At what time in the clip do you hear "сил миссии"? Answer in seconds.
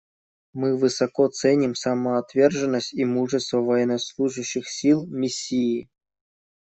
4.67-5.89